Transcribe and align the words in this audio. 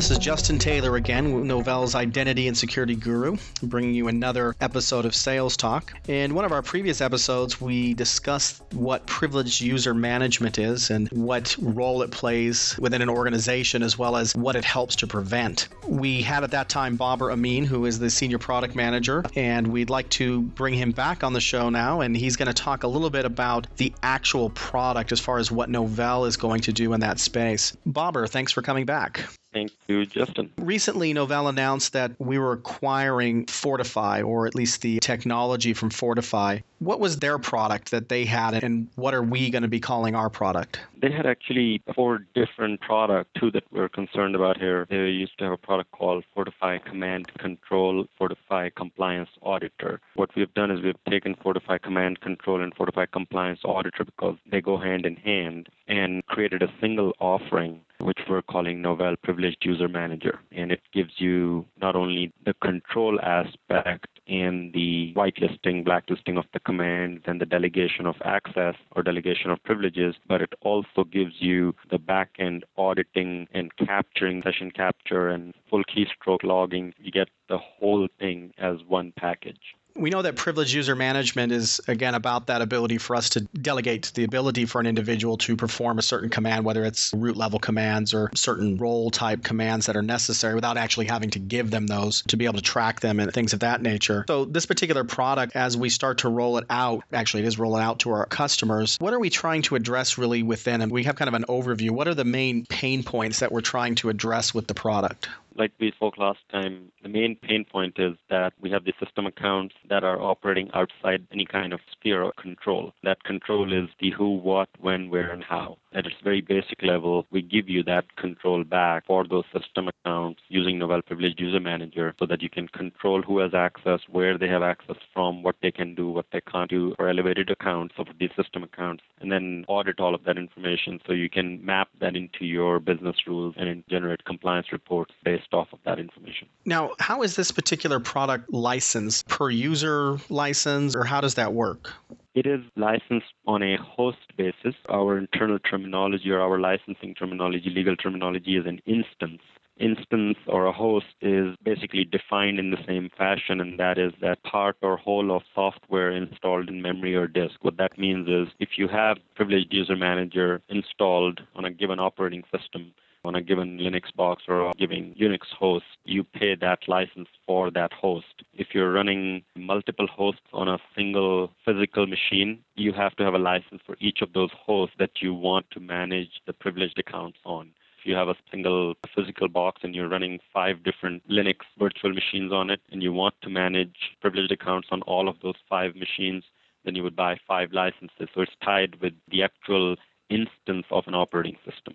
this 0.00 0.10
is 0.10 0.16
Justin 0.16 0.58
Taylor 0.58 0.96
again, 0.96 1.44
Novell's 1.44 1.94
identity 1.94 2.48
and 2.48 2.56
security 2.56 2.94
guru, 2.94 3.36
bringing 3.62 3.92
you 3.92 4.08
another 4.08 4.56
episode 4.62 5.04
of 5.04 5.14
Sales 5.14 5.58
Talk. 5.58 5.92
In 6.08 6.32
one 6.32 6.46
of 6.46 6.52
our 6.52 6.62
previous 6.62 7.02
episodes, 7.02 7.60
we 7.60 7.92
discussed 7.92 8.62
what 8.72 9.06
privileged 9.06 9.60
user 9.60 9.92
management 9.92 10.58
is 10.58 10.88
and 10.88 11.06
what 11.10 11.54
role 11.60 12.00
it 12.00 12.10
plays 12.10 12.78
within 12.78 13.02
an 13.02 13.10
organization, 13.10 13.82
as 13.82 13.98
well 13.98 14.16
as 14.16 14.34
what 14.34 14.56
it 14.56 14.64
helps 14.64 14.96
to 14.96 15.06
prevent. 15.06 15.68
We 15.86 16.22
had 16.22 16.44
at 16.44 16.52
that 16.52 16.70
time 16.70 16.96
Baber 16.96 17.30
Amin, 17.30 17.64
who 17.64 17.84
is 17.84 17.98
the 17.98 18.08
senior 18.08 18.38
product 18.38 18.74
manager, 18.74 19.22
and 19.36 19.66
we'd 19.66 19.90
like 19.90 20.08
to 20.12 20.40
bring 20.40 20.72
him 20.72 20.92
back 20.92 21.22
on 21.22 21.34
the 21.34 21.42
show 21.42 21.68
now, 21.68 22.00
and 22.00 22.16
he's 22.16 22.36
going 22.36 22.48
to 22.48 22.54
talk 22.54 22.84
a 22.84 22.88
little 22.88 23.10
bit 23.10 23.26
about 23.26 23.66
the 23.76 23.92
actual 24.02 24.48
product 24.48 25.12
as 25.12 25.20
far 25.20 25.36
as 25.36 25.52
what 25.52 25.68
Novell 25.68 26.26
is 26.26 26.38
going 26.38 26.62
to 26.62 26.72
do 26.72 26.94
in 26.94 27.00
that 27.00 27.20
space. 27.20 27.76
Baber, 27.84 28.26
thanks 28.26 28.50
for 28.50 28.62
coming 28.62 28.86
back. 28.86 29.28
Thank 29.52 29.72
you, 29.88 30.06
Justin. 30.06 30.52
Recently, 30.58 31.12
Novell 31.12 31.48
announced 31.48 31.92
that 31.94 32.12
we 32.20 32.38
were 32.38 32.52
acquiring 32.52 33.46
Fortefi, 33.46 34.24
or 34.24 34.46
at 34.46 34.54
least 34.54 34.80
the 34.82 35.00
technology 35.00 35.72
from 35.74 35.90
Fortefi. 35.90 36.62
What 36.78 37.00
was 37.00 37.18
their 37.18 37.36
product 37.38 37.90
that 37.90 38.08
they 38.08 38.24
had, 38.24 38.62
and 38.62 38.86
what 38.94 39.12
are 39.12 39.22
we 39.22 39.50
going 39.50 39.62
to 39.62 39.68
be 39.68 39.80
calling 39.80 40.14
our 40.14 40.30
product? 40.30 40.78
They 41.00 41.10
had 41.10 41.24
actually 41.24 41.80
four 41.94 42.26
different 42.34 42.80
products, 42.80 43.30
two 43.38 43.50
that 43.52 43.64
we're 43.72 43.88
concerned 43.88 44.34
about 44.34 44.58
here. 44.58 44.86
They 44.90 44.96
used 44.96 45.38
to 45.38 45.44
have 45.44 45.52
a 45.54 45.56
product 45.56 45.92
called 45.92 46.24
Fortefi 46.36 46.84
Command 46.84 47.32
Control, 47.38 48.04
Fortefi 48.20 48.74
Compliance 48.74 49.30
Auditor. 49.40 50.00
What 50.14 50.28
we've 50.36 50.52
done 50.52 50.70
is 50.70 50.82
we've 50.82 51.02
taken 51.08 51.36
Fortefi 51.36 51.80
Command 51.80 52.20
Control 52.20 52.62
and 52.62 52.74
Fortefi 52.74 53.10
Compliance 53.12 53.60
Auditor 53.64 54.04
because 54.04 54.36
they 54.50 54.60
go 54.60 54.76
hand 54.76 55.06
in 55.06 55.16
hand 55.16 55.70
and 55.88 56.24
created 56.26 56.62
a 56.62 56.72
single 56.80 57.12
offering 57.18 57.80
which 58.00 58.18
we're 58.28 58.42
calling 58.42 58.82
Novell 58.82 59.16
Privileged 59.22 59.64
User 59.64 59.88
Manager. 59.88 60.40
And 60.52 60.72
it 60.72 60.80
gives 60.92 61.12
you 61.18 61.66
not 61.80 61.96
only 61.96 62.32
the 62.44 62.54
control 62.54 63.20
aspect 63.20 64.19
and 64.30 64.72
the 64.72 65.12
whitelisting, 65.16 65.84
blacklisting 65.84 66.38
of 66.38 66.44
the 66.52 66.60
commands 66.60 67.22
and 67.26 67.40
the 67.40 67.46
delegation 67.46 68.06
of 68.06 68.14
access 68.24 68.76
or 68.92 69.02
delegation 69.02 69.50
of 69.50 69.62
privileges, 69.64 70.14
but 70.28 70.40
it 70.40 70.52
also 70.62 71.02
gives 71.02 71.34
you 71.40 71.74
the 71.90 71.98
back-end 71.98 72.64
auditing 72.78 73.48
and 73.52 73.76
capturing, 73.76 74.42
session 74.42 74.70
capture 74.70 75.28
and 75.28 75.52
full 75.68 75.82
keystroke 75.84 76.44
logging. 76.44 76.94
You 76.98 77.10
get 77.10 77.28
the 77.48 77.58
whole 77.58 78.06
thing 78.20 78.54
as 78.56 78.76
one 78.86 79.12
package. 79.16 79.74
We 80.00 80.08
know 80.08 80.22
that 80.22 80.34
privileged 80.34 80.72
user 80.72 80.96
management 80.96 81.52
is, 81.52 81.78
again, 81.86 82.14
about 82.14 82.46
that 82.46 82.62
ability 82.62 82.96
for 82.96 83.14
us 83.14 83.28
to 83.30 83.40
delegate 83.40 84.12
the 84.14 84.24
ability 84.24 84.64
for 84.64 84.80
an 84.80 84.86
individual 84.86 85.36
to 85.38 85.56
perform 85.56 85.98
a 85.98 86.02
certain 86.02 86.30
command, 86.30 86.64
whether 86.64 86.86
it's 86.86 87.12
root 87.12 87.36
level 87.36 87.58
commands 87.58 88.14
or 88.14 88.30
certain 88.34 88.78
role 88.78 89.10
type 89.10 89.44
commands 89.44 89.84
that 89.86 89.96
are 89.96 90.02
necessary 90.02 90.54
without 90.54 90.78
actually 90.78 91.04
having 91.04 91.28
to 91.30 91.38
give 91.38 91.70
them 91.70 91.86
those 91.86 92.22
to 92.28 92.38
be 92.38 92.46
able 92.46 92.54
to 92.54 92.62
track 92.62 93.00
them 93.00 93.20
and 93.20 93.30
things 93.34 93.52
of 93.52 93.60
that 93.60 93.82
nature. 93.82 94.24
So, 94.26 94.46
this 94.46 94.64
particular 94.64 95.04
product, 95.04 95.54
as 95.54 95.76
we 95.76 95.90
start 95.90 96.18
to 96.18 96.30
roll 96.30 96.56
it 96.56 96.64
out, 96.70 97.04
actually, 97.12 97.42
it 97.42 97.46
is 97.46 97.58
rolling 97.58 97.82
out 97.82 97.98
to 98.00 98.10
our 98.12 98.24
customers. 98.24 98.96
What 99.00 99.12
are 99.12 99.20
we 99.20 99.28
trying 99.28 99.60
to 99.62 99.74
address 99.74 100.16
really 100.16 100.42
within? 100.42 100.80
And 100.80 100.90
we 100.90 101.04
have 101.04 101.16
kind 101.16 101.28
of 101.28 101.34
an 101.34 101.44
overview. 101.44 101.90
What 101.90 102.08
are 102.08 102.14
the 102.14 102.24
main 102.24 102.64
pain 102.64 103.02
points 103.02 103.40
that 103.40 103.52
we're 103.52 103.60
trying 103.60 103.96
to 103.96 104.08
address 104.08 104.54
with 104.54 104.66
the 104.66 104.74
product? 104.74 105.28
Like 105.60 105.72
we 105.78 105.92
spoke 105.92 106.16
last 106.16 106.40
time, 106.50 106.90
the 107.02 107.08
main 107.08 107.36
pain 107.36 107.64
point 107.64 107.96
is 107.98 108.14
that 108.30 108.54
we 108.60 108.70
have 108.70 108.84
the 108.84 108.94
system 108.98 109.26
accounts 109.26 109.74
that 109.88 110.02
are 110.02 110.20
operating 110.20 110.70
outside 110.72 111.26
any 111.30 111.44
kind 111.44 111.72
of 111.72 111.80
sphere 111.92 112.22
of 112.22 112.34
control. 112.36 112.92
That 113.04 113.22
control 113.24 113.72
is 113.72 113.90
the 114.00 114.10
who, 114.10 114.36
what, 114.38 114.70
when, 114.80 115.10
where, 115.10 115.30
and 115.30 115.44
how. 115.44 115.76
At 115.92 116.06
its 116.06 116.16
very 116.22 116.40
basic 116.40 116.82
level, 116.82 117.26
we 117.32 117.42
give 117.42 117.68
you 117.68 117.82
that 117.82 118.14
control 118.14 118.62
back 118.62 119.06
for 119.06 119.26
those 119.26 119.44
system 119.52 119.88
accounts 119.88 120.40
using 120.48 120.78
Novell 120.78 121.04
Privileged 121.04 121.40
User 121.40 121.58
Manager 121.58 122.14
so 122.16 122.26
that 122.26 122.42
you 122.42 122.48
can 122.48 122.68
control 122.68 123.22
who 123.22 123.38
has 123.38 123.54
access, 123.54 124.00
where 124.08 124.38
they 124.38 124.46
have 124.46 124.62
access 124.62 124.96
from, 125.12 125.42
what 125.42 125.56
they 125.62 125.72
can 125.72 125.96
do, 125.96 126.08
what 126.08 126.26
they 126.32 126.40
can't 126.42 126.70
do 126.70 126.94
for 126.96 127.08
elevated 127.08 127.50
accounts 127.50 127.96
of 127.98 128.06
these 128.20 128.30
system 128.36 128.62
accounts, 128.62 129.02
and 129.20 129.32
then 129.32 129.64
audit 129.66 129.98
all 129.98 130.14
of 130.14 130.22
that 130.24 130.38
information 130.38 131.00
so 131.08 131.12
you 131.12 131.28
can 131.28 131.64
map 131.64 131.88
that 131.98 132.14
into 132.14 132.44
your 132.44 132.78
business 132.78 133.16
rules 133.26 133.56
and 133.58 133.82
generate 133.90 134.24
compliance 134.24 134.70
reports 134.70 135.12
based 135.24 135.52
off 135.52 135.72
of 135.72 135.80
that 135.84 135.98
information. 135.98 136.46
Now, 136.64 136.92
how 137.00 137.22
is 137.22 137.34
this 137.34 137.50
particular 137.50 137.98
product 137.98 138.52
licensed? 138.52 139.26
Per 139.26 139.50
user 139.50 140.18
license, 140.28 140.94
or 140.94 141.02
how 141.02 141.20
does 141.20 141.34
that 141.34 141.52
work? 141.52 141.92
It 142.40 142.46
is 142.46 142.62
licensed 142.74 143.34
on 143.46 143.62
a 143.62 143.76
host 143.76 144.34
basis. 144.38 144.74
Our 144.88 145.18
internal 145.18 145.58
terminology 145.58 146.30
or 146.30 146.40
our 146.40 146.58
licensing 146.58 147.14
terminology, 147.14 147.68
legal 147.68 147.96
terminology, 147.96 148.56
is 148.56 148.64
an 148.64 148.80
instance. 148.86 149.42
Instance 149.76 150.38
or 150.46 150.64
a 150.64 150.72
host 150.72 151.04
is 151.20 151.54
basically 151.62 152.06
defined 152.06 152.58
in 152.58 152.70
the 152.70 152.82
same 152.86 153.10
fashion, 153.14 153.60
and 153.60 153.78
that 153.78 153.98
is 153.98 154.14
that 154.22 154.42
part 154.42 154.78
or 154.80 154.96
whole 154.96 155.36
of 155.36 155.42
software 155.54 156.12
installed 156.12 156.70
in 156.70 156.80
memory 156.80 157.14
or 157.14 157.26
disk. 157.26 157.56
What 157.60 157.76
that 157.76 157.98
means 157.98 158.26
is 158.26 158.48
if 158.58 158.78
you 158.78 158.88
have 158.88 159.18
Privileged 159.34 159.70
User 159.70 159.94
Manager 159.94 160.62
installed 160.70 161.42
on 161.54 161.66
a 161.66 161.70
given 161.70 162.00
operating 162.00 162.44
system, 162.50 162.94
on 163.24 163.34
a 163.34 163.42
given 163.42 163.78
Linux 163.78 164.14
box 164.14 164.44
or 164.48 164.70
a 164.70 164.72
given 164.78 165.14
Unix 165.20 165.40
host, 165.58 165.84
you 166.04 166.24
pay 166.24 166.54
that 166.54 166.80
license 166.88 167.28
for 167.46 167.70
that 167.70 167.92
host. 167.92 168.42
If 168.54 168.68
you're 168.72 168.92
running 168.92 169.42
multiple 169.56 170.06
hosts 170.06 170.40
on 170.52 170.68
a 170.68 170.78
single 170.96 171.50
physical 171.64 172.06
machine, 172.06 172.60
you 172.76 172.92
have 172.92 173.14
to 173.16 173.24
have 173.24 173.34
a 173.34 173.38
license 173.38 173.82
for 173.84 173.96
each 174.00 174.22
of 174.22 174.32
those 174.32 174.50
hosts 174.52 174.96
that 174.98 175.20
you 175.20 175.34
want 175.34 175.70
to 175.72 175.80
manage 175.80 176.40
the 176.46 176.52
privileged 176.52 176.98
accounts 176.98 177.38
on. 177.44 177.72
If 177.98 178.06
you 178.06 178.14
have 178.14 178.28
a 178.28 178.36
single 178.50 178.94
physical 179.14 179.48
box 179.48 179.82
and 179.84 179.94
you're 179.94 180.08
running 180.08 180.38
five 180.54 180.82
different 180.82 181.28
Linux 181.28 181.58
virtual 181.78 182.14
machines 182.14 182.50
on 182.50 182.70
it 182.70 182.80
and 182.90 183.02
you 183.02 183.12
want 183.12 183.34
to 183.42 183.50
manage 183.50 184.16
privileged 184.22 184.50
accounts 184.50 184.88
on 184.90 185.02
all 185.02 185.28
of 185.28 185.36
those 185.42 185.56
five 185.68 185.94
machines, 185.94 186.44
then 186.86 186.94
you 186.94 187.02
would 187.02 187.14
buy 187.14 187.36
five 187.46 187.72
licenses. 187.72 188.28
So 188.34 188.40
it's 188.40 188.52
tied 188.64 188.98
with 189.02 189.12
the 189.30 189.42
actual 189.42 189.96
instance 190.30 190.86
of 190.90 191.04
an 191.08 191.14
operating 191.14 191.56
system. 191.70 191.94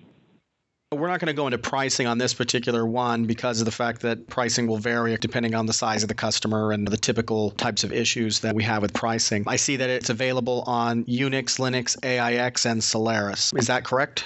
We're 0.96 1.08
not 1.10 1.20
going 1.20 1.28
to 1.28 1.34
go 1.34 1.48
into 1.48 1.58
pricing 1.58 2.08
on 2.08 2.18
this 2.18 2.34
particular 2.34 2.86
one 2.86 3.26
because 3.26 3.60
of 3.60 3.66
the 3.66 3.72
fact 3.72 4.02
that 4.02 4.28
pricing 4.28 4.66
will 4.68 4.78
vary 4.78 5.16
depending 5.18 5.54
on 5.54 5.66
the 5.66 5.74
size 5.74 6.04
of 6.04 6.10
the 6.10 6.16
customer 6.16 6.72
and 6.72 6.88
the 6.88 6.98
typical 6.98 7.52
types 7.52 7.84
of 7.84 7.92
issues 7.92 8.40
that 8.40 8.56
we 8.56 8.64
have 8.64 8.82
with 8.82 8.94
pricing. 8.94 9.44
I 9.46 9.58
see 9.58 9.76
that 9.76 9.90
it's 9.90 10.10
available 10.10 10.64
on 10.66 11.04
Unix, 11.06 11.60
Linux, 11.60 11.98
AIX, 12.04 12.66
and 12.66 12.84
Solaris. 12.84 13.54
Is 13.58 13.68
that 13.68 13.84
correct? 13.84 14.24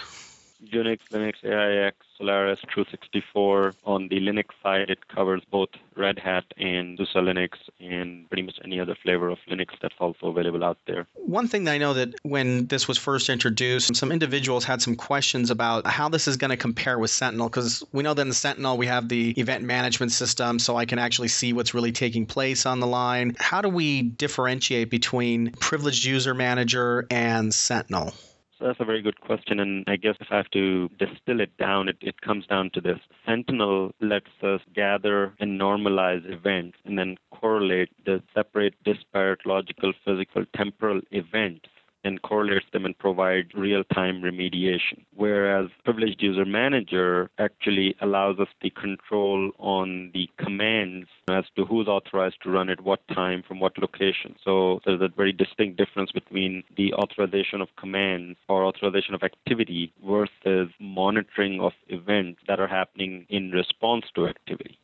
Unix, 0.71 0.99
Linux, 1.11 1.43
AIX, 1.43 1.97
Solaris, 2.19 2.59
Tru64. 2.75 3.73
On 3.85 4.07
the 4.09 4.19
Linux 4.19 4.49
side, 4.61 4.89
it 4.89 5.07
covers 5.07 5.41
both 5.49 5.69
Red 5.95 6.19
Hat 6.19 6.43
and 6.57 6.97
SUSE 6.97 7.13
Linux 7.15 7.49
and 7.79 8.29
pretty 8.29 8.43
much 8.43 8.59
any 8.63 8.79
other 8.79 8.95
flavor 9.01 9.29
of 9.29 9.37
Linux 9.49 9.69
that's 9.81 9.95
also 9.99 10.27
available 10.27 10.63
out 10.63 10.77
there. 10.85 11.07
One 11.15 11.47
thing 11.47 11.63
that 11.63 11.71
I 11.71 11.77
know 11.77 11.93
that 11.93 12.13
when 12.23 12.67
this 12.67 12.87
was 12.87 12.97
first 12.97 13.29
introduced, 13.29 13.95
some 13.95 14.11
individuals 14.11 14.65
had 14.65 14.81
some 14.81 14.95
questions 14.95 15.49
about 15.49 15.87
how 15.87 16.09
this 16.09 16.27
is 16.27 16.37
going 16.37 16.51
to 16.51 16.57
compare 16.57 16.99
with 16.99 17.09
Sentinel 17.09 17.49
because 17.49 17.83
we 17.93 18.03
know 18.03 18.13
that 18.13 18.27
in 18.27 18.33
Sentinel 18.33 18.77
we 18.77 18.87
have 18.87 19.07
the 19.07 19.31
event 19.31 19.63
management 19.63 20.11
system 20.11 20.59
so 20.59 20.75
I 20.75 20.85
can 20.85 20.99
actually 20.99 21.29
see 21.29 21.53
what's 21.53 21.73
really 21.73 21.91
taking 21.91 22.25
place 22.25 22.65
on 22.65 22.79
the 22.79 22.87
line. 22.87 23.35
How 23.39 23.61
do 23.61 23.69
we 23.69 24.01
differentiate 24.01 24.89
between 24.89 25.51
Privileged 25.53 26.03
User 26.03 26.33
Manager 26.33 27.07
and 27.09 27.53
Sentinel? 27.53 28.13
That's 28.59 28.79
a 28.79 28.85
very 28.85 29.01
good 29.01 29.21
question. 29.21 29.59
And 29.59 29.85
I 29.87 29.95
guess 29.95 30.15
if 30.19 30.27
I 30.31 30.37
have 30.37 30.51
to 30.51 30.89
distill 30.99 31.39
it 31.39 31.55
down, 31.57 31.87
it, 31.87 31.97
it 32.01 32.19
comes 32.21 32.45
down 32.47 32.71
to 32.73 32.81
this. 32.81 32.99
Sentinel 33.25 33.91
lets 34.01 34.29
us 34.43 34.61
gather 34.75 35.33
and 35.39 35.59
normalize 35.59 36.29
events 36.29 36.77
and 36.83 36.97
then 36.97 37.15
correlate 37.31 37.89
the 38.05 38.21
separate, 38.33 38.73
disparate, 38.83 39.45
logical, 39.45 39.93
physical, 40.05 40.43
temporal 40.55 41.01
events 41.11 41.67
and 42.03 42.21
correlates 42.21 42.65
them 42.71 42.85
and 42.85 42.97
provides 42.97 43.49
real-time 43.53 44.21
remediation. 44.21 45.05
Whereas 45.15 45.69
Privileged 45.83 46.21
User 46.21 46.45
Manager 46.45 47.29
actually 47.37 47.95
allows 48.01 48.39
us 48.39 48.47
the 48.61 48.69
control 48.69 49.51
on 49.57 50.11
the 50.13 50.29
commands 50.37 51.07
as 51.29 51.45
to 51.55 51.65
who's 51.65 51.87
authorized 51.87 52.37
to 52.43 52.49
run 52.49 52.69
at 52.69 52.81
what 52.81 53.07
time 53.09 53.43
from 53.47 53.59
what 53.59 53.77
location. 53.77 54.35
So 54.43 54.79
there's 54.85 55.01
a 55.01 55.09
very 55.09 55.31
distinct 55.31 55.77
difference 55.77 56.11
between 56.11 56.63
the 56.77 56.93
authorization 56.93 57.61
of 57.61 57.67
commands 57.77 58.37
or 58.47 58.63
authorization 58.63 59.13
of 59.13 59.23
activity 59.23 59.93
versus 60.05 60.69
monitoring 60.79 61.59
of 61.59 61.73
events 61.87 62.41
that 62.47 62.59
are 62.59 62.67
happening 62.67 63.25
in 63.29 63.51
response 63.51 64.05
to 64.15 64.27
activity. 64.27 64.79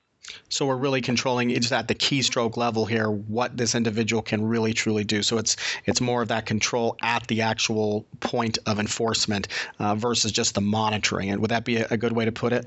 So 0.49 0.65
we're 0.65 0.75
really 0.75 1.01
controlling 1.01 1.49
just 1.49 1.71
at 1.71 1.87
the 1.87 1.95
keystroke 1.95 2.57
level 2.57 2.85
here 2.85 3.09
what 3.09 3.55
this 3.57 3.75
individual 3.75 4.21
can 4.21 4.45
really 4.45 4.73
truly 4.73 5.03
do. 5.03 5.23
So 5.23 5.37
it's 5.37 5.55
it's 5.85 6.01
more 6.01 6.21
of 6.21 6.29
that 6.29 6.45
control 6.45 6.97
at 7.01 7.27
the 7.27 7.41
actual 7.41 8.05
point 8.19 8.57
of 8.65 8.79
enforcement 8.79 9.47
uh, 9.79 9.95
versus 9.95 10.31
just 10.31 10.55
the 10.55 10.61
monitoring. 10.61 11.29
And 11.29 11.41
would 11.41 11.51
that 11.51 11.65
be 11.65 11.77
a, 11.77 11.87
a 11.91 11.97
good 11.97 12.13
way 12.13 12.25
to 12.25 12.31
put 12.31 12.53
it? 12.53 12.65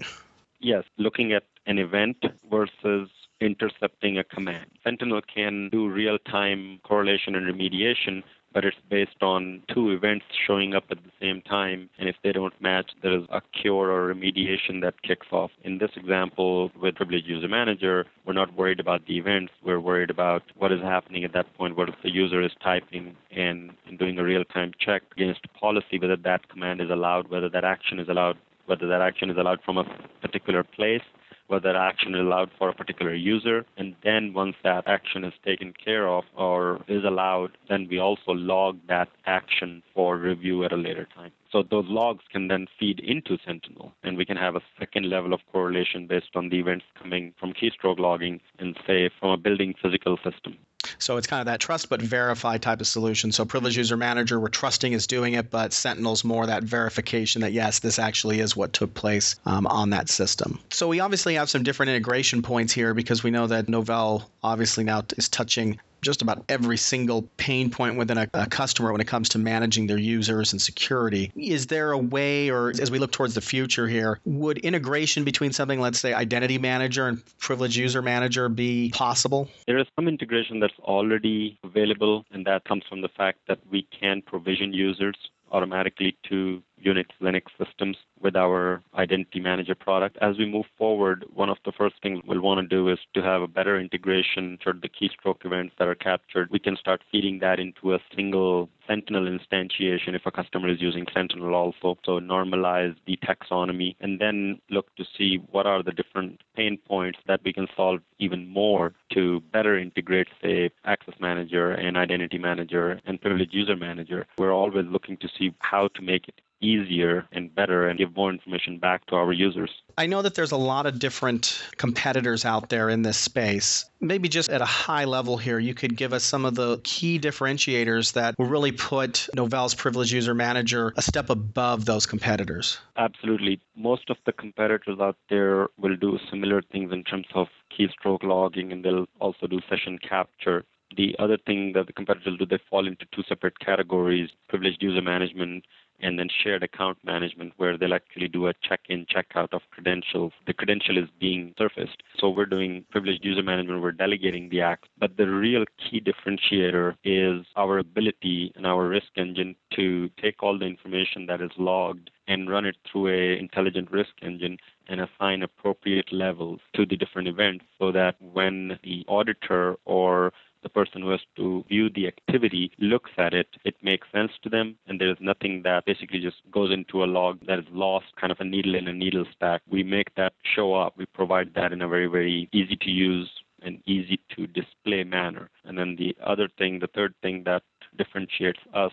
Yes, 0.61 0.85
looking 0.97 1.33
at 1.33 1.45
an 1.67 1.79
event 1.79 2.25
versus 2.51 3.09
intercepting 3.41 4.19
a 4.19 4.25
command. 4.25 4.67
Sentinel 4.85 5.21
can 5.23 5.69
do 5.71 5.89
real 5.89 6.19
time 6.19 6.81
correlation 6.83 7.35
and 7.35 7.47
remediation, 7.47 8.23
but 8.53 8.65
it's 8.65 8.77
based 8.89 9.23
on 9.23 9.63
two 9.73 9.91
events 9.91 10.25
showing 10.47 10.75
up 10.75 10.85
at 10.91 10.99
the 11.05 11.11
same 11.21 11.43
time. 11.43 11.89
And 11.99 12.09
if 12.09 12.17
they 12.25 12.33
don't 12.33 12.59
match, 12.61 12.91
there 13.03 13.17
is 13.17 13.25
a 13.31 13.41
cure 13.53 13.91
or 13.91 14.13
remediation 14.13 14.81
that 14.83 15.03
kicks 15.03 15.27
off. 15.31 15.51
In 15.65 15.79
this 15.79 15.91
example, 15.97 16.71
with 16.81 16.97
Privileged 16.97 17.27
User 17.27 17.49
Manager, 17.49 18.07
we're 18.27 18.33
not 18.33 18.57
worried 18.57 18.81
about 18.81 19.07
the 19.07 19.19
events. 19.19 19.53
We're 19.63 19.81
worried 19.81 20.11
about 20.11 20.43
what 20.57 20.73
is 20.73 20.81
happening 20.81 21.25
at 21.25 21.33
that 21.35 21.55
point, 21.57 21.77
what 21.77 21.91
the 22.03 22.11
user 22.11 22.43
is 22.43 22.53
typing, 22.63 23.17
and, 23.31 23.73
and 23.87 23.99
doing 23.99 24.19
a 24.19 24.25
real 24.25 24.45
time 24.45 24.73
check 24.81 25.03
against 25.13 25.41
policy, 25.53 25.99
whether 25.99 26.17
that 26.17 26.49
command 26.49 26.81
is 26.81 26.91
allowed, 26.91 27.29
whether 27.29 27.51
that 27.51 27.65
action 27.65 28.01
is 28.01 28.09
allowed, 28.09 28.39
whether 28.67 28.89
that 28.89 29.03
action 29.03 29.31
is 29.31 29.37
allowed 29.37 29.61
from 29.65 29.79
a 29.79 29.85
particular 30.23 30.65
place 30.65 31.03
whether 31.49 31.77
action 31.77 32.15
is 32.15 32.21
allowed 32.21 32.51
for 32.57 32.69
a 32.69 32.75
particular 32.75 33.15
user. 33.15 33.67
And 33.77 33.97
then 34.05 34.33
once 34.33 34.57
that 34.63 34.87
action 34.87 35.25
is 35.25 35.33
taken 35.45 35.73
care 35.73 36.09
of 36.09 36.25
or 36.37 36.81
is 36.89 37.05
allowed, 37.05 37.59
then 37.69 37.89
we 37.91 37.99
also 37.99 38.33
log 38.33 38.79
that 38.89 39.09
action 39.27 39.83
for 39.95 40.17
review 40.17 40.65
at 40.65 40.73
a 40.73 40.77
later 40.77 41.09
time. 41.15 41.33
So 41.51 41.63
those 41.63 41.87
logs 41.89 42.25
can 42.31 42.49
then 42.49 42.67
feed 42.79 43.01
into 43.01 43.39
Sentinel, 43.45 43.93
and 44.03 44.19
we 44.19 44.27
can 44.27 44.37
have 44.37 44.55
a 44.55 44.61
second 44.79 45.09
level 45.09 45.33
of 45.33 45.41
correlation 45.51 46.07
based 46.07 46.31
on 46.35 46.51
the 46.51 46.59
events 46.59 46.85
coming 47.01 47.33
from 47.41 47.55
keystroke 47.55 47.99
logging 47.99 48.41
and 48.59 48.79
say 48.87 49.11
from 49.19 49.31
a 49.31 49.39
building 49.39 49.75
physical 49.83 50.19
system. 50.19 50.59
So 50.99 51.17
it's 51.17 51.27
kind 51.27 51.41
of 51.41 51.47
that 51.47 51.61
trust 51.61 51.89
but 51.89 52.03
verify 52.03 52.59
type 52.59 52.81
of 52.81 52.87
solution. 52.87 53.33
So 53.33 53.45
privileged 53.45 53.77
user 53.77 53.97
manager, 53.97 54.39
we're 54.39 54.49
trusting 54.49 54.93
is 54.93 55.07
doing 55.07 55.35
it, 55.35 55.51
but 55.51 55.73
Sentinel's 55.73 56.25
more 56.25 56.47
that 56.47 56.63
verification 56.63 57.43
that 57.43 57.53
yes, 57.53 57.79
this 57.79 57.99
actually 57.99 58.41
is 58.41 58.57
what 58.57 58.73
took 58.73 58.95
place 58.95 59.37
um, 59.47 59.67
on 59.67 59.91
that 59.91 60.09
system. 60.09 60.59
So 60.71 60.89
we 60.89 61.01
obviously 61.01 61.35
have 61.35 61.51
some 61.51 61.63
different 61.63 61.91
integration 61.91 62.43
points 62.43 62.73
here 62.73 62.95
because 62.95 63.23
we 63.23 63.31
know 63.31 63.47
that 63.47 63.67
Novell 63.67 64.25
obviously 64.43 64.85
now 64.85 65.03
is 65.17 65.29
touching 65.29 65.79
just 66.03 66.23
about 66.23 66.45
every 66.49 66.77
single 66.77 67.23
pain 67.37 67.71
point 67.71 67.97
within 67.97 68.19
a, 68.19 68.29
a, 68.35 68.47
customer 68.47 68.93
when 68.93 69.01
it 69.01 69.07
comes 69.07 69.29
to 69.31 69.39
managing 69.39 69.87
their 69.87 69.99
users 69.99 70.53
and 70.53 70.61
security. 70.61 71.33
Is 71.37 71.67
there 71.67 71.93
a 71.93 71.99
way, 71.99 72.51
or 72.51 72.71
as 72.71 72.91
we 72.91 72.99
look 72.99 73.13
towards 73.13 73.35
the 73.35 73.41
future 73.41 73.87
here, 73.87 74.21
would 74.25 74.59
integration 74.59 75.25
between 75.25 75.53
something, 75.53 75.81
let's 75.81 75.99
say 75.99 76.13
Identity 76.13 76.59
Manager 76.59 77.09
and 77.09 77.23
Privileged 77.39 77.77
User 77.77 78.03
Manager, 78.03 78.49
be 78.49 78.91
possible? 78.95 79.49
There 79.67 79.79
is 79.79 79.87
some 79.97 80.09
integration 80.09 80.61
that's 80.61 80.79
already 80.81 81.59
available, 81.65 82.25
and 82.31 82.47
that 82.47 82.65
comes 82.65 82.85
from 82.89 83.01
the 83.01 83.09
fact 83.09 83.39
that 83.49 83.59
we 83.71 83.87
can 83.99 84.23
provision 84.23 84.73
users 84.73 85.17
automatically 85.51 86.17
to 86.29 86.63
Unix 86.85 87.07
Linux 87.21 87.45
systems 87.63 87.97
with 88.21 88.37
our 88.37 88.83
Identity 88.95 89.41
Manager 89.41 89.75
product. 89.75 90.17
As 90.21 90.37
we 90.39 90.47
move 90.47 90.67
forward, 90.77 91.25
one 91.33 91.49
of 91.49 91.59
the 91.65 91.73
first 91.73 91.97
things 92.03 92.21
we'll 92.27 92.41
want 92.41 92.61
to 92.61 92.67
do 92.67 92.89
is 92.89 92.99
to 93.15 93.23
have 93.23 93.43
a 93.43 93.49
better 93.49 93.79
integration 93.79 94.59
for 94.63 94.73
the 94.73 94.89
keystroke 94.89 95.45
events 95.45 95.75
that 95.79 95.89
are 95.89 95.95
captured. 95.95 96.51
We 96.51 96.59
can 96.59 96.77
start 96.77 97.03
feeding 97.11 97.39
that 97.41 97.61
into 97.61 97.95
a 97.95 97.99
single 98.15 98.69
Sentinel 98.87 99.27
instantiation 99.27 100.15
if 100.15 100.25
a 100.25 100.31
customer 100.31 100.69
is 100.69 100.81
using 100.81 101.07
Sentinel 101.13 101.55
also. 101.55 101.99
So 102.05 102.19
normalize 102.19 102.97
the 103.07 103.19
taxonomy 103.19 103.97
and 104.01 104.19
then 104.19 104.61
look 104.71 104.95
to 104.97 105.05
see 105.17 105.37
what 105.51 105.67
are 105.67 105.83
the 105.83 105.93
different 105.93 106.43
pain 106.57 106.79
points 106.87 107.19
that 107.27 107.41
we 107.45 107.53
can 107.53 107.67
solve 107.77 108.01
even 108.19 108.49
more 108.49 108.95
to 109.13 109.41
better 109.53 109.79
integrate, 109.79 110.29
say, 110.43 110.71
Access 110.85 111.15
Manager 111.21 111.73
and 111.73 111.97
Identity 111.97 112.39
Manager 112.39 113.01
and 113.07 113.21
Privileged 113.21 113.55
User 113.55 113.77
Manager. 113.77 114.27
We're 114.39 114.53
always 114.53 114.87
looking 114.87 115.17
to 115.19 115.29
see 115.39 115.55
how 115.59 115.89
to 115.89 116.03
make 116.03 116.29
it 116.29 116.41
easier 116.61 117.27
and 117.33 117.55
better 117.55 117.89
and 117.89 117.99
give 117.99 118.15
more 118.17 118.31
information 118.31 118.79
back 118.79 119.07
to 119.07 119.15
our 119.15 119.33
users. 119.33 119.71
I 119.97 120.07
know 120.07 120.23
that 120.23 120.35
there's 120.35 120.53
a 120.53 120.57
lot 120.57 120.87
of 120.87 120.99
different 120.99 121.61
competitors 121.77 122.45
out 122.45 122.69
there 122.69 122.89
in 122.89 123.03
this 123.03 123.19
space. 123.19 123.85
Maybe 124.01 124.29
just 124.29 124.51
at 124.51 124.61
a 124.61 124.67
high 124.67 125.05
level 125.05 125.37
here, 125.37 125.59
you 125.59 125.75
could 125.75 125.97
give 125.97 126.13
us 126.13 126.23
some 126.23 126.45
of 126.45 126.55
the 126.55 126.81
key 126.85 127.19
differentiators 127.19 128.13
that 128.13 128.39
will 128.39 128.47
really 128.47 128.73
put 128.73 129.29
Novell's 129.35 129.75
Privileged 129.75 130.13
User 130.13 130.35
Manager 130.35 130.93
a 130.97 131.03
step 131.03 131.31
above 131.31 131.85
those 131.85 132.07
competitors. 132.07 132.79
Absolutely. 132.97 133.61
Most 133.77 134.11
of 134.11 134.17
the 134.25 134.33
competitors 134.33 134.99
out 135.01 135.17
there 135.29 135.69
will 135.79 135.97
do 135.97 136.19
similar 136.31 136.63
things 136.63 136.93
in 136.93 137.05
terms 137.05 137.27
of 137.35 137.49
keystroke 137.77 138.23
logging 138.23 138.73
and 138.73 138.85
they'll 138.85 139.07
also 139.21 139.47
do 139.47 139.61
session 139.69 139.99
capture. 139.99 140.65
The 140.97 141.15
other 141.19 141.39
thing 141.47 141.73
that 141.75 141.87
the 141.87 141.93
competitors 141.93 142.39
do, 142.39 142.47
they 142.47 142.59
fall 142.71 142.87
into 142.87 143.07
two 143.15 143.23
separate 143.29 143.59
categories 143.59 144.31
privileged 144.49 144.83
user 144.83 145.03
management 145.03 145.65
and 146.01 146.19
then 146.19 146.29
shared 146.43 146.63
account 146.63 146.99
management 147.05 147.53
where 147.57 147.77
they'll 147.77 147.95
actually 147.95 148.29
do 148.29 148.47
a 148.47 148.55
check-in, 148.63 149.07
check-out 149.09 149.53
of 149.53 149.63
credentials. 149.71 150.33
The 150.47 150.53
credential 150.53 150.97
is 150.97 151.09
being 151.19 151.55
surfaced. 151.59 152.03
So 152.19 152.31
we're 152.31 152.47
doing 152.47 152.85
privileged 152.91 153.25
user 153.25 153.43
management, 153.43 153.83
we're 153.83 153.93
delegating 153.93 154.49
the 154.49 154.61
act. 154.61 154.87
But 154.99 155.17
the 155.17 155.27
real 155.29 155.65
key 155.79 156.01
differentiator 156.01 156.97
is 157.05 157.47
our 157.57 157.79
ability 157.79 158.53
and 158.55 158.67
our 158.67 158.89
risk 158.89 159.09
engine 159.17 159.57
to 159.75 160.09
take 160.21 160.43
all 160.43 160.59
the 160.59 160.67
information 160.67 161.27
that 161.27 161.41
is 161.41 161.51
logged 161.59 162.11
and 162.29 162.51
run 162.51 162.65
it 162.65 162.77
through 162.91 163.09
a 163.09 163.39
intelligent 163.39 163.91
risk 163.91 164.11
engine 164.23 164.59
and 164.89 165.01
assign 165.01 165.43
appropriate 165.43 166.13
levels 166.13 166.61
to 166.75 166.87
the 166.87 166.97
different 166.97 167.29
events 167.29 167.65
so 167.79 167.91
that 167.93 168.17
when 168.21 168.79
the 168.85 169.05
auditor 169.09 169.77
or 169.85 170.33
the 170.63 170.69
person 170.69 171.03
who 171.03 171.11
has 171.11 171.21
to 171.37 171.65
view 171.69 171.89
the 171.91 172.07
activity 172.07 172.71
looks 172.79 173.11
at 173.17 173.35
it, 173.35 173.49
it 173.65 173.75
makes 173.83 174.07
sense 174.13 174.33
to 174.43 174.49
them, 174.49 174.77
and 174.87 175.01
there's 175.01 175.19
nothing 175.21 175.63
that 175.65 175.85
basically 175.85 176.21
just 176.21 176.37
goes 176.51 176.73
into 176.73 177.05
a 177.05 177.07
log 177.07 177.39
that 177.47 177.59
is 177.59 177.65
lost, 177.71 178.07
kind 178.21 178.33
of 178.33 178.41
a 178.41 178.45
needle 178.45 178.75
in 178.75 178.89
a 178.89 178.93
needle 178.93 179.25
stack. 179.35 179.63
We 179.71 179.83
make 179.83 180.15
that 180.17 180.33
show 180.43 180.75
up. 180.75 180.95
We 180.97 181.07
provide 181.07 181.55
that 181.55 181.73
in 181.73 181.83
a 181.83 181.89
very, 181.89 182.07
very 182.07 182.49
easy 182.53 182.77
to 182.77 182.91
use 182.91 183.31
and 183.63 183.83
easy 183.87 184.21
to 184.37 184.47
display 184.47 185.05
manner. 185.05 185.51
And 185.65 185.77
then 185.77 185.97
the 185.97 186.17
other 186.25 186.49
thing, 186.59 186.79
the 186.79 186.89
third 186.89 187.15
thing 187.23 187.43
that 187.45 187.63
differentiates 187.97 188.61
us 188.75 188.93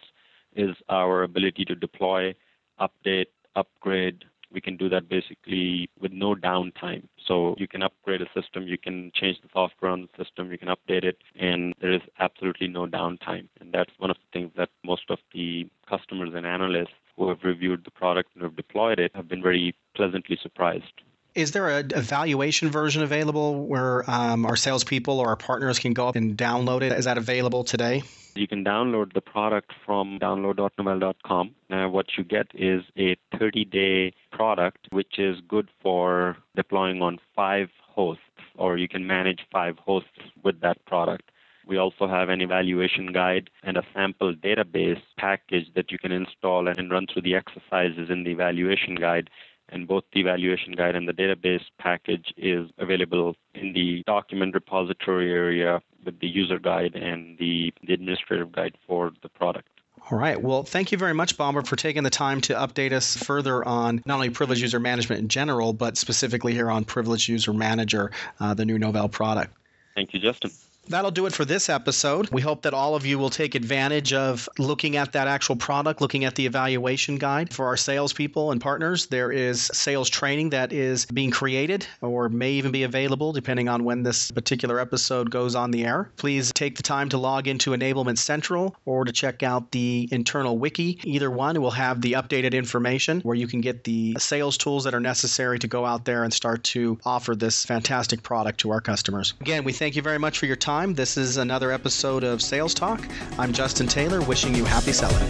is 0.55 0.75
our 0.89 1.23
ability 1.23 1.65
to 1.65 1.75
deploy, 1.75 2.33
update, 2.79 3.27
upgrade, 3.55 4.25
we 4.51 4.61
can 4.61 4.77
do 4.77 4.89
that 4.89 5.09
basically 5.09 5.89
with 5.99 6.11
no 6.11 6.35
downtime. 6.35 7.03
So 7.27 7.55
you 7.57 7.67
can 7.67 7.81
upgrade 7.81 8.21
a 8.21 8.27
system, 8.39 8.67
you 8.67 8.77
can 8.77 9.11
change 9.13 9.37
the 9.41 9.49
software 9.53 9.91
on 9.91 10.01
the 10.07 10.23
system, 10.23 10.51
you 10.51 10.57
can 10.57 10.69
update 10.69 11.03
it, 11.03 11.17
and 11.39 11.73
there 11.81 11.93
is 11.93 12.01
absolutely 12.19 12.67
no 12.67 12.85
downtime. 12.85 13.47
And 13.59 13.71
that's 13.73 13.91
one 13.97 14.09
of 14.09 14.17
the 14.17 14.39
things 14.39 14.51
that 14.57 14.69
most 14.83 15.03
of 15.09 15.19
the 15.33 15.67
customers 15.89 16.31
and 16.35 16.45
analysts 16.45 16.93
who 17.17 17.29
have 17.29 17.39
reviewed 17.43 17.83
the 17.85 17.91
product 17.91 18.29
and 18.35 18.43
have 18.43 18.55
deployed 18.55 18.99
it 18.99 19.11
have 19.15 19.27
been 19.27 19.41
very 19.41 19.75
pleasantly 19.95 20.37
surprised. 20.41 21.01
Is 21.35 21.51
there 21.51 21.67
a 21.67 21.79
evaluation 21.79 22.71
version 22.71 23.03
available 23.03 23.65
where 23.65 24.09
um, 24.09 24.45
our 24.45 24.55
salespeople 24.55 25.19
or 25.19 25.27
our 25.27 25.35
partners 25.35 25.79
can 25.79 25.91
go 25.91 26.07
up 26.07 26.15
and 26.15 26.37
download 26.37 26.81
it? 26.81 26.93
Is 26.93 27.03
that 27.03 27.17
available 27.17 27.65
today? 27.65 28.03
You 28.35 28.47
can 28.47 28.63
download 28.63 29.13
the 29.13 29.19
product 29.19 29.73
from 29.85 30.17
download.novell.com. 30.17 31.55
Now, 31.69 31.89
what 31.89 32.05
you 32.17 32.23
get 32.23 32.47
is 32.53 32.83
a 32.97 33.17
30 33.37 33.65
day 33.65 34.13
product, 34.31 34.87
which 34.91 35.19
is 35.19 35.41
good 35.45 35.67
for 35.81 36.37
deploying 36.55 37.01
on 37.01 37.19
five 37.35 37.67
hosts, 37.85 38.23
or 38.57 38.77
you 38.77 38.87
can 38.87 39.05
manage 39.05 39.41
five 39.51 39.77
hosts 39.79 40.09
with 40.41 40.61
that 40.61 40.85
product. 40.85 41.31
We 41.67 41.77
also 41.77 42.07
have 42.07 42.29
an 42.29 42.41
evaluation 42.41 43.11
guide 43.11 43.49
and 43.63 43.75
a 43.75 43.83
sample 43.93 44.33
database 44.35 45.01
package 45.17 45.73
that 45.75 45.91
you 45.91 45.97
can 45.97 46.13
install 46.13 46.67
and 46.67 46.91
run 46.91 47.07
through 47.11 47.23
the 47.23 47.35
exercises 47.35 48.09
in 48.09 48.23
the 48.23 48.31
evaluation 48.31 48.95
guide 48.95 49.29
and 49.69 49.87
both 49.87 50.03
the 50.13 50.19
evaluation 50.19 50.73
guide 50.73 50.95
and 50.95 51.07
the 51.07 51.13
database 51.13 51.63
package 51.79 52.33
is 52.37 52.69
available 52.77 53.35
in 53.53 53.73
the 53.73 54.03
document 54.05 54.53
repository 54.53 55.31
area 55.31 55.81
with 56.03 56.19
the 56.19 56.27
user 56.27 56.59
guide 56.59 56.95
and 56.95 57.37
the, 57.37 57.73
the 57.85 57.93
administrative 57.93 58.51
guide 58.51 58.77
for 58.87 59.11
the 59.21 59.29
product. 59.29 59.67
All 60.11 60.19
right. 60.19 60.39
Well, 60.39 60.61
thank 60.63 60.91
you 60.91 60.99
very 60.99 61.13
much, 61.13 61.35
Baber, 61.35 61.63
for 61.63 61.75
taking 61.75 62.03
the 62.03 62.11
time 62.11 62.39
to 62.41 62.53
update 62.53 62.91
us 62.91 63.17
further 63.17 63.67
on 63.67 64.03
not 64.05 64.15
only 64.15 64.29
privileged 64.29 64.61
user 64.61 64.79
management 64.79 65.19
in 65.19 65.29
general, 65.29 65.73
but 65.73 65.97
specifically 65.97 66.53
here 66.53 66.69
on 66.69 66.85
Privileged 66.85 67.27
User 67.27 67.53
Manager, 67.53 68.11
uh, 68.39 68.53
the 68.53 68.65
new 68.65 68.77
Novell 68.77 69.11
product. 69.11 69.55
Thank 69.95 70.13
you, 70.13 70.19
Justin. 70.19 70.51
That'll 70.87 71.11
do 71.11 71.25
it 71.25 71.33
for 71.33 71.45
this 71.45 71.67
episode. 71.67 72.29
We 72.31 72.41
hope 72.41 72.61
that 72.61 72.73
all 72.73 72.95
of 72.95 73.05
you 73.05 73.17
will 73.17 73.31
take 73.31 73.55
advantage 73.55 74.13
of 74.13 74.47
looking 74.59 74.97
at 74.97 75.13
that 75.13 75.27
actual 75.27 75.55
product, 75.55 75.99
looking 75.99 76.25
at 76.25 76.35
the 76.35 76.45
evaluation 76.45 77.17
guide 77.17 77.51
for 77.51 77.65
our 77.65 77.77
salespeople 77.77 78.51
and 78.51 78.61
partners. 78.61 79.07
There 79.07 79.31
is 79.31 79.63
sales 79.73 80.09
training 80.09 80.51
that 80.51 80.71
is 80.71 81.05
being 81.07 81.31
created 81.31 81.87
or 82.01 82.29
may 82.29 82.51
even 82.51 82.71
be 82.71 82.83
available 82.83 83.33
depending 83.33 83.67
on 83.67 83.83
when 83.83 84.03
this 84.03 84.29
particular 84.29 84.79
episode 84.79 85.31
goes 85.31 85.55
on 85.55 85.71
the 85.71 85.85
air. 85.85 86.11
Please 86.17 86.51
take 86.53 86.77
the 86.77 86.83
time 86.83 87.09
to 87.09 87.17
log 87.17 87.47
into 87.47 87.71
Enablement 87.71 88.19
Central 88.19 88.75
or 88.85 89.05
to 89.05 89.11
check 89.11 89.41
out 89.41 89.71
the 89.71 90.07
internal 90.11 90.57
wiki. 90.59 90.99
Either 91.03 91.31
one 91.31 91.59
will 91.59 91.71
have 91.71 92.01
the 92.01 92.13
updated 92.13 92.53
information 92.53 93.21
where 93.21 93.35
you 93.35 93.47
can 93.47 93.61
get 93.61 93.83
the 93.85 94.15
sales 94.19 94.55
tools 94.55 94.83
that 94.83 94.93
are 94.93 94.99
necessary 94.99 95.57
to 95.57 95.67
go 95.67 95.83
out 95.83 96.05
there 96.05 96.23
and 96.23 96.31
start 96.31 96.63
to 96.63 96.99
offer 97.05 97.35
this 97.35 97.65
fantastic 97.65 98.21
product 98.21 98.59
to 98.59 98.69
our 98.69 98.81
customers. 98.81 99.33
Again, 99.41 99.63
we 99.63 99.73
thank 99.73 99.95
you 99.95 100.03
very 100.03 100.19
much 100.19 100.37
for 100.37 100.45
your 100.45 100.55
time 100.55 100.74
time. 100.75 100.93
This 100.93 101.15
is 101.15 101.37
another 101.37 101.71
episode 101.71 102.25
of 102.25 102.41
Sales 102.41 102.73
Talk. 102.73 102.99
I'm 103.39 103.53
Justin 103.53 103.87
Taylor, 103.87 104.19
wishing 104.21 104.53
you 104.53 104.65
happy 104.65 104.91
selling. 104.91 105.29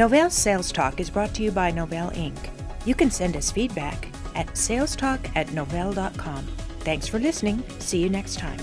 Novell 0.00 0.30
Sales 0.30 0.70
Talk 0.70 1.00
is 1.00 1.10
brought 1.10 1.34
to 1.34 1.42
you 1.42 1.50
by 1.50 1.72
Novell 1.72 2.14
Inc. 2.14 2.38
You 2.84 2.94
can 2.94 3.10
send 3.10 3.36
us 3.36 3.50
feedback 3.50 4.06
at 4.36 4.46
salestalk 4.54 5.28
at 5.34 5.48
novell.com. 5.48 6.46
Thanks 6.80 7.08
for 7.08 7.18
listening. 7.18 7.64
See 7.80 7.98
you 7.98 8.08
next 8.08 8.38
time. 8.38 8.60